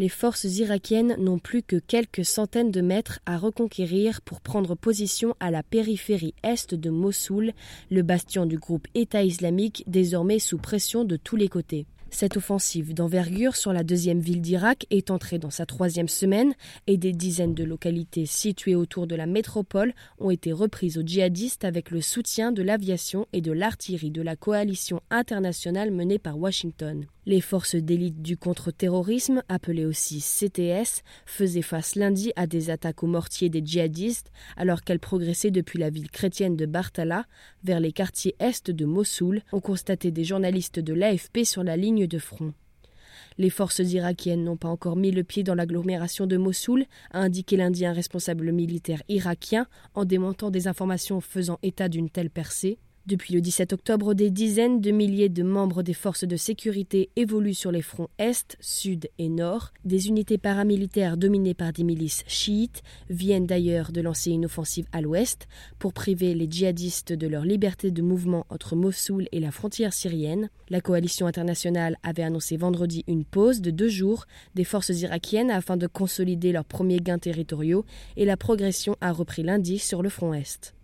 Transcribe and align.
les 0.00 0.08
forces 0.08 0.44
irakiennes 0.44 1.14
n'ont 1.18 1.38
plus 1.38 1.62
que 1.62 1.76
quelques 1.76 2.24
centaines 2.24 2.70
de 2.70 2.80
mètres 2.80 3.20
à 3.26 3.36
reconquérir 3.36 4.22
pour 4.22 4.40
prendre 4.40 4.74
position 4.74 5.36
à 5.40 5.50
la 5.50 5.62
périphérie 5.62 6.32
est 6.42 6.72
de 6.72 6.88
Mossoul, 6.88 7.52
le 7.90 8.00
bastion 8.00 8.46
du 8.46 8.56
groupe 8.56 8.88
État 8.94 9.22
islamique 9.22 9.84
désormais 9.86 10.38
sous 10.38 10.56
pression 10.56 11.04
de 11.04 11.16
tous 11.16 11.36
les 11.36 11.50
côtés. 11.50 11.84
Cette 12.10 12.36
offensive 12.36 12.92
d'envergure 12.92 13.54
sur 13.54 13.72
la 13.72 13.84
deuxième 13.84 14.20
ville 14.20 14.40
d'Irak 14.40 14.86
est 14.90 15.10
entrée 15.10 15.38
dans 15.38 15.50
sa 15.50 15.64
troisième 15.64 16.08
semaine 16.08 16.54
et 16.86 16.96
des 16.96 17.12
dizaines 17.12 17.54
de 17.54 17.64
localités 17.64 18.26
situées 18.26 18.74
autour 18.74 19.06
de 19.06 19.14
la 19.14 19.26
métropole 19.26 19.94
ont 20.18 20.30
été 20.30 20.52
reprises 20.52 20.98
aux 20.98 21.06
djihadistes 21.06 21.64
avec 21.64 21.90
le 21.90 22.00
soutien 22.00 22.50
de 22.50 22.62
l'aviation 22.62 23.26
et 23.32 23.40
de 23.40 23.52
l'artillerie 23.52 24.10
de 24.10 24.22
la 24.22 24.36
coalition 24.36 25.00
internationale 25.10 25.92
menée 25.92 26.18
par 26.18 26.36
Washington. 26.36 27.06
Les 27.26 27.40
forces 27.40 27.76
d'élite 27.76 28.22
du 28.22 28.36
contre-terrorisme, 28.36 29.42
appelées 29.48 29.84
aussi 29.84 30.20
CTS, 30.20 31.02
faisaient 31.26 31.62
face 31.62 31.94
lundi 31.94 32.32
à 32.34 32.46
des 32.46 32.70
attaques 32.70 33.02
au 33.04 33.06
mortier 33.06 33.50
des 33.50 33.62
djihadistes 33.64 34.32
alors 34.56 34.82
qu'elles 34.82 34.98
progressaient 34.98 35.50
depuis 35.50 35.78
la 35.78 35.90
ville 35.90 36.10
chrétienne 36.10 36.56
de 36.56 36.66
Bartala 36.66 37.26
vers 37.62 37.78
les 37.78 37.92
quartiers 37.92 38.34
est 38.40 38.70
de 38.70 38.84
Mossoul, 38.84 39.42
ont 39.52 39.60
constaté 39.60 40.10
des 40.10 40.24
journalistes 40.24 40.80
de 40.80 40.94
l'AFP 40.94 41.44
sur 41.44 41.62
la 41.62 41.76
ligne 41.76 41.99
de 42.06 42.18
front. 42.18 42.52
Les 43.38 43.50
forces 43.50 43.78
irakiennes 43.78 44.44
n'ont 44.44 44.56
pas 44.56 44.68
encore 44.68 44.96
mis 44.96 45.10
le 45.10 45.24
pied 45.24 45.42
dans 45.42 45.54
l'agglomération 45.54 46.26
de 46.26 46.36
Mossoul, 46.36 46.84
a 47.10 47.20
indiqué 47.20 47.56
lundi 47.56 47.86
un 47.86 47.92
responsable 47.92 48.52
militaire 48.52 49.02
irakien 49.08 49.66
en 49.94 50.04
démontant 50.04 50.50
des 50.50 50.68
informations 50.68 51.20
faisant 51.20 51.58
état 51.62 51.88
d'une 51.88 52.10
telle 52.10 52.30
percée. 52.30 52.78
Depuis 53.10 53.34
le 53.34 53.40
17 53.40 53.72
octobre, 53.72 54.14
des 54.14 54.30
dizaines 54.30 54.80
de 54.80 54.92
milliers 54.92 55.28
de 55.28 55.42
membres 55.42 55.82
des 55.82 55.94
forces 55.94 56.22
de 56.22 56.36
sécurité 56.36 57.10
évoluent 57.16 57.54
sur 57.54 57.72
les 57.72 57.82
fronts 57.82 58.06
Est, 58.20 58.56
Sud 58.60 59.10
et 59.18 59.28
Nord. 59.28 59.72
Des 59.84 60.06
unités 60.06 60.38
paramilitaires 60.38 61.16
dominées 61.16 61.54
par 61.54 61.72
des 61.72 61.82
milices 61.82 62.22
chiites 62.28 62.84
viennent 63.08 63.48
d'ailleurs 63.48 63.90
de 63.90 64.00
lancer 64.00 64.30
une 64.30 64.44
offensive 64.44 64.86
à 64.92 65.00
l'ouest 65.00 65.48
pour 65.80 65.92
priver 65.92 66.34
les 66.34 66.46
djihadistes 66.48 67.12
de 67.12 67.26
leur 67.26 67.44
liberté 67.44 67.90
de 67.90 68.00
mouvement 68.00 68.46
entre 68.48 68.76
Mossoul 68.76 69.26
et 69.32 69.40
la 69.40 69.50
frontière 69.50 69.92
syrienne. 69.92 70.48
La 70.68 70.80
coalition 70.80 71.26
internationale 71.26 71.96
avait 72.04 72.22
annoncé 72.22 72.56
vendredi 72.56 73.02
une 73.08 73.24
pause 73.24 73.60
de 73.60 73.72
deux 73.72 73.88
jours 73.88 74.26
des 74.54 74.62
forces 74.62 74.90
irakiennes 74.90 75.50
afin 75.50 75.76
de 75.76 75.88
consolider 75.88 76.52
leurs 76.52 76.64
premiers 76.64 77.00
gains 77.00 77.18
territoriaux 77.18 77.84
et 78.16 78.24
la 78.24 78.36
progression 78.36 78.96
a 79.00 79.10
repris 79.10 79.42
lundi 79.42 79.80
sur 79.80 80.00
le 80.00 80.10
front 80.10 80.32
Est. 80.32 80.74